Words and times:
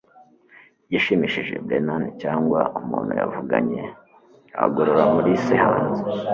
Igishimishije, 0.85 1.53
Brennan 1.65 2.03
cyangwa 2.21 2.59
umuntu 2.79 3.11
yavuganye 3.19 3.81
yagorora 4.55 5.03
Mulisa 5.13 5.53
hanze. 5.63 6.01